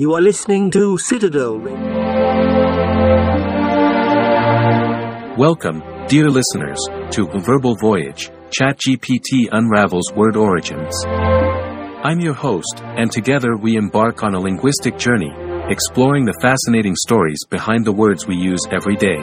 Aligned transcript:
You 0.00 0.14
are 0.14 0.22
listening 0.22 0.70
to 0.70 0.96
Citadel. 0.96 1.58
Welcome, 5.36 5.82
dear 6.08 6.30
listeners, 6.30 6.80
to 7.10 7.28
Verbal 7.40 7.76
Voyage, 7.76 8.30
ChatGPT 8.48 9.50
Unravels 9.52 10.10
Word 10.16 10.36
Origins. 10.36 10.94
I'm 11.04 12.18
your 12.18 12.32
host, 12.32 12.80
and 12.82 13.12
together 13.12 13.58
we 13.58 13.76
embark 13.76 14.22
on 14.22 14.34
a 14.34 14.40
linguistic 14.40 14.96
journey, 14.96 15.34
exploring 15.68 16.24
the 16.24 16.38
fascinating 16.40 16.96
stories 16.96 17.44
behind 17.50 17.84
the 17.84 17.92
words 17.92 18.26
we 18.26 18.36
use 18.36 18.62
every 18.70 18.96
day. 18.96 19.18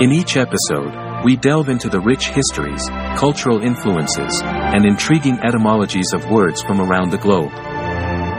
In 0.00 0.12
each 0.12 0.36
episode, 0.36 1.24
we 1.24 1.34
delve 1.34 1.68
into 1.68 1.88
the 1.88 1.98
rich 2.00 2.28
histories, 2.28 2.88
cultural 3.16 3.60
influences, 3.60 4.40
and 4.44 4.86
intriguing 4.86 5.40
etymologies 5.42 6.12
of 6.14 6.30
words 6.30 6.62
from 6.62 6.80
around 6.80 7.10
the 7.10 7.18
globe. 7.18 7.50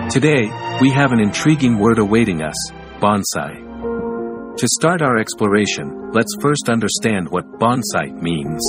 Today, 0.09 0.49
we 0.81 0.91
have 0.91 1.11
an 1.11 1.19
intriguing 1.19 1.79
word 1.79 1.97
awaiting 1.97 2.43
us 2.43 2.55
bonsai. 2.99 4.55
To 4.55 4.67
start 4.67 5.01
our 5.01 5.17
exploration, 5.17 6.11
let's 6.13 6.35
first 6.39 6.69
understand 6.69 7.27
what 7.29 7.59
bonsai 7.59 8.13
means. 8.21 8.61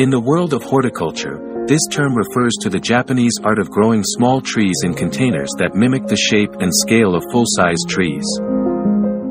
In 0.00 0.08
the 0.08 0.22
world 0.24 0.54
of 0.54 0.62
horticulture, 0.62 1.66
this 1.68 1.86
term 1.90 2.14
refers 2.14 2.54
to 2.62 2.70
the 2.70 2.80
Japanese 2.80 3.34
art 3.44 3.58
of 3.58 3.70
growing 3.70 4.02
small 4.02 4.40
trees 4.40 4.80
in 4.84 4.94
containers 4.94 5.50
that 5.58 5.74
mimic 5.74 6.06
the 6.06 6.16
shape 6.16 6.54
and 6.60 6.72
scale 6.74 7.14
of 7.14 7.24
full 7.30 7.44
sized 7.46 7.88
trees. 7.88 8.24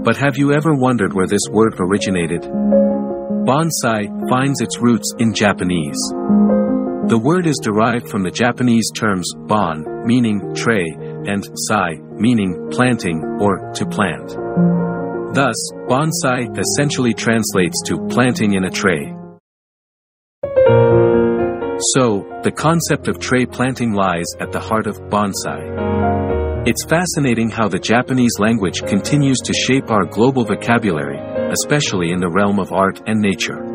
But 0.04 0.18
have 0.18 0.38
you 0.38 0.54
ever 0.54 0.76
wondered 0.76 1.14
where 1.14 1.28
this 1.28 1.50
word 1.50 1.74
originated? 1.80 2.44
Bonsai 2.44 4.30
finds 4.30 4.62
its 4.62 4.80
roots 4.80 5.14
in 5.18 5.34
Japanese. 5.34 5.98
The 7.08 7.20
word 7.22 7.48
is 7.48 7.60
derived 7.62 8.08
from 8.08 8.22
the 8.22 8.32
Japanese 8.32 8.90
terms 8.92 9.34
bon, 9.36 9.84
meaning 10.06 10.54
tray, 10.56 10.88
and 11.28 11.44
sai, 11.68 11.96
meaning 12.14 12.70
planting 12.72 13.24
or 13.40 13.72
to 13.74 13.86
plant. 13.86 14.30
Thus, 15.34 15.56
bonsai 15.88 16.58
essentially 16.58 17.14
translates 17.14 17.82
to 17.86 18.06
planting 18.10 18.54
in 18.54 18.66
a 18.66 18.70
tray. 18.70 19.14
So, 21.96 22.28
the 22.44 22.52
concept 22.52 23.08
of 23.08 23.20
tray 23.20 23.46
planting 23.46 23.94
lies 23.94 24.28
at 24.40 24.52
the 24.52 24.60
heart 24.60 24.88
of 24.88 24.98
bonsai. 25.10 26.68
It's 26.68 26.86
fascinating 26.86 27.50
how 27.50 27.68
the 27.68 27.80
Japanese 27.80 28.38
language 28.38 28.84
continues 28.84 29.40
to 29.40 29.54
shape 29.54 29.90
our 29.90 30.06
global 30.06 30.46
vocabulary, 30.46 31.18
especially 31.50 32.12
in 32.12 32.20
the 32.20 32.30
realm 32.30 32.60
of 32.60 32.72
art 32.72 33.02
and 33.08 33.20
nature. 33.20 33.66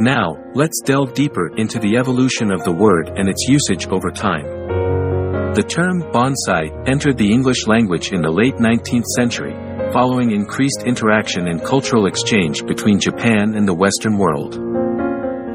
Now, 0.00 0.36
let's 0.54 0.80
delve 0.84 1.12
deeper 1.14 1.48
into 1.56 1.80
the 1.80 1.96
evolution 1.96 2.52
of 2.52 2.62
the 2.62 2.72
word 2.72 3.10
and 3.16 3.28
its 3.28 3.48
usage 3.48 3.88
over 3.88 4.10
time. 4.12 4.57
The 5.58 5.64
term 5.64 6.04
bonsai 6.12 6.70
entered 6.86 7.18
the 7.18 7.32
English 7.32 7.66
language 7.66 8.12
in 8.12 8.22
the 8.22 8.30
late 8.30 8.54
19th 8.58 9.06
century, 9.16 9.52
following 9.92 10.30
increased 10.30 10.84
interaction 10.86 11.48
and 11.48 11.64
cultural 11.64 12.06
exchange 12.06 12.64
between 12.64 13.00
Japan 13.00 13.56
and 13.56 13.66
the 13.66 13.74
Western 13.74 14.16
world. 14.18 14.52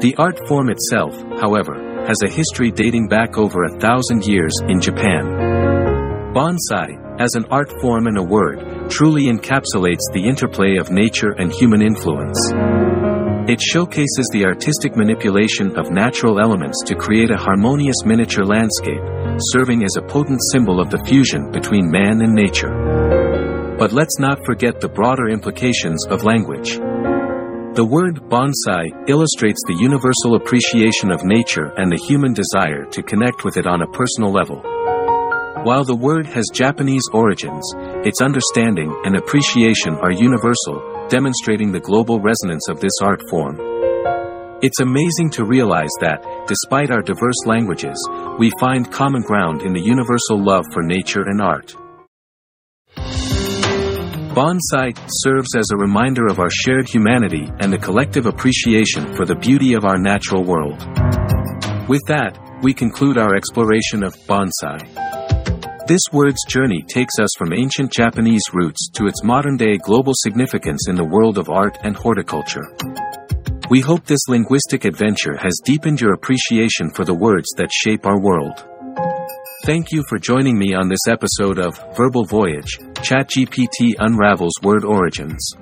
The 0.02 0.14
art 0.18 0.46
form 0.46 0.68
itself, 0.68 1.16
however, 1.40 2.04
has 2.06 2.18
a 2.22 2.28
history 2.28 2.70
dating 2.70 3.08
back 3.08 3.38
over 3.38 3.64
a 3.64 3.80
thousand 3.80 4.26
years 4.26 4.52
in 4.68 4.78
Japan. 4.78 5.24
Bonsai, 6.36 7.18
as 7.18 7.34
an 7.34 7.46
art 7.50 7.72
form 7.80 8.06
and 8.06 8.18
a 8.18 8.22
word, 8.22 8.90
truly 8.90 9.32
encapsulates 9.32 10.04
the 10.12 10.28
interplay 10.28 10.76
of 10.76 10.90
nature 10.90 11.30
and 11.30 11.50
human 11.50 11.80
influence. 11.80 12.38
It 13.46 13.60
showcases 13.60 14.26
the 14.32 14.46
artistic 14.46 14.96
manipulation 14.96 15.76
of 15.78 15.90
natural 15.90 16.40
elements 16.40 16.82
to 16.86 16.94
create 16.94 17.30
a 17.30 17.36
harmonious 17.36 18.02
miniature 18.02 18.42
landscape, 18.42 19.02
serving 19.52 19.84
as 19.84 19.96
a 19.98 20.02
potent 20.02 20.40
symbol 20.50 20.80
of 20.80 20.88
the 20.88 21.04
fusion 21.04 21.50
between 21.52 21.90
man 21.90 22.22
and 22.22 22.32
nature. 22.32 22.72
But 23.78 23.92
let's 23.92 24.18
not 24.18 24.42
forget 24.46 24.80
the 24.80 24.88
broader 24.88 25.28
implications 25.28 26.06
of 26.06 26.24
language. 26.24 26.78
The 27.76 27.84
word 27.84 28.22
bonsai 28.30 29.10
illustrates 29.10 29.60
the 29.66 29.76
universal 29.78 30.36
appreciation 30.36 31.10
of 31.10 31.22
nature 31.22 31.70
and 31.76 31.92
the 31.92 32.02
human 32.08 32.32
desire 32.32 32.86
to 32.92 33.02
connect 33.02 33.44
with 33.44 33.58
it 33.58 33.66
on 33.66 33.82
a 33.82 33.92
personal 33.92 34.32
level. 34.32 34.62
While 35.64 35.84
the 35.84 35.96
word 36.00 36.24
has 36.28 36.46
Japanese 36.50 37.04
origins, 37.12 37.70
its 38.06 38.22
understanding 38.22 38.88
and 39.04 39.16
appreciation 39.16 39.96
are 40.00 40.12
universal, 40.12 40.93
demonstrating 41.08 41.72
the 41.72 41.80
global 41.80 42.20
resonance 42.20 42.68
of 42.68 42.80
this 42.80 42.92
art 43.02 43.22
form. 43.28 43.58
It's 44.62 44.80
amazing 44.80 45.30
to 45.32 45.44
realize 45.44 45.90
that, 46.00 46.24
despite 46.46 46.90
our 46.90 47.02
diverse 47.02 47.44
languages, 47.44 47.96
we 48.38 48.50
find 48.58 48.90
common 48.90 49.22
ground 49.22 49.62
in 49.62 49.72
the 49.72 49.80
universal 49.80 50.42
love 50.42 50.64
for 50.72 50.82
nature 50.82 51.22
and 51.22 51.42
art. 51.42 51.74
Bonsai 54.34 54.96
serves 55.06 55.54
as 55.56 55.70
a 55.70 55.76
reminder 55.76 56.26
of 56.26 56.40
our 56.40 56.50
shared 56.50 56.88
humanity 56.88 57.48
and 57.60 57.72
the 57.72 57.78
collective 57.78 58.26
appreciation 58.26 59.14
for 59.14 59.24
the 59.24 59.36
beauty 59.36 59.74
of 59.74 59.84
our 59.84 59.98
natural 59.98 60.42
world. 60.42 60.80
With 61.88 62.02
that, 62.08 62.36
we 62.62 62.74
conclude 62.74 63.18
our 63.18 63.36
exploration 63.36 64.02
of 64.02 64.14
bonsai. 64.26 65.23
This 65.86 66.00
word's 66.14 66.42
journey 66.48 66.82
takes 66.82 67.18
us 67.18 67.28
from 67.36 67.52
ancient 67.52 67.92
Japanese 67.92 68.42
roots 68.54 68.88
to 68.94 69.06
its 69.06 69.22
modern 69.22 69.58
day 69.58 69.76
global 69.76 70.14
significance 70.16 70.88
in 70.88 70.96
the 70.96 71.04
world 71.04 71.36
of 71.36 71.50
art 71.50 71.76
and 71.82 71.94
horticulture. 71.94 72.72
We 73.68 73.80
hope 73.80 74.06
this 74.06 74.26
linguistic 74.26 74.86
adventure 74.86 75.36
has 75.36 75.60
deepened 75.62 76.00
your 76.00 76.14
appreciation 76.14 76.88
for 76.88 77.04
the 77.04 77.12
words 77.12 77.48
that 77.58 77.70
shape 77.70 78.06
our 78.06 78.18
world. 78.18 78.66
Thank 79.66 79.92
you 79.92 80.02
for 80.08 80.18
joining 80.18 80.58
me 80.58 80.72
on 80.72 80.88
this 80.88 81.06
episode 81.06 81.58
of 81.58 81.78
Verbal 81.94 82.24
Voyage 82.24 82.78
ChatGPT 83.04 83.92
Unravels 83.98 84.54
Word 84.62 84.86
Origins. 84.86 85.54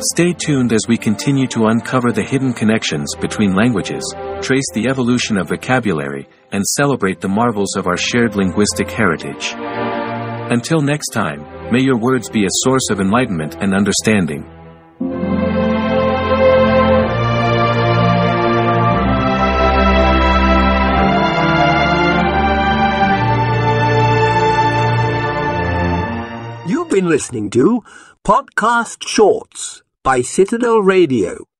Stay 0.00 0.32
tuned 0.32 0.72
as 0.72 0.88
we 0.88 0.98
continue 0.98 1.46
to 1.46 1.66
uncover 1.66 2.10
the 2.10 2.22
hidden 2.22 2.52
connections 2.52 3.14
between 3.14 3.54
languages, 3.54 4.02
trace 4.42 4.66
the 4.74 4.88
evolution 4.88 5.38
of 5.38 5.48
vocabulary, 5.48 6.28
and 6.50 6.66
celebrate 6.66 7.20
the 7.20 7.28
marvels 7.28 7.76
of 7.76 7.86
our 7.86 7.96
shared 7.96 8.34
linguistic 8.34 8.90
heritage. 8.90 9.54
Until 9.56 10.80
next 10.80 11.10
time, 11.10 11.72
may 11.72 11.80
your 11.80 11.96
words 11.96 12.28
be 12.28 12.44
a 12.44 12.48
source 12.64 12.90
of 12.90 12.98
enlightenment 12.98 13.56
and 13.60 13.72
understanding. 13.72 14.42
You've 26.66 26.90
been 26.90 27.08
listening 27.08 27.48
to 27.50 27.84
Podcast 28.24 29.06
Shorts 29.06 29.83
by 30.04 30.20
Citadel 30.20 30.82
Radio. 30.82 31.53